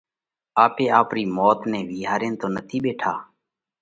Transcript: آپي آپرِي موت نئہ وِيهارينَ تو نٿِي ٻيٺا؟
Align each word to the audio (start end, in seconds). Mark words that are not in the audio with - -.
آپي 0.65 0.85
آپرِي 0.99 1.23
موت 1.37 1.59
نئہ 1.71 1.81
وِيهارينَ 1.89 2.33
تو 2.41 2.47
نٿِي 2.55 2.77
ٻيٺا؟ 2.83 3.13